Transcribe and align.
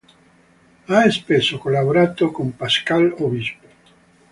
Ha 0.87 1.11
spesso 1.11 1.59
collaborato 1.59 2.31
con 2.31 2.55
Pascal 2.55 3.13
Obispo. 3.19 3.67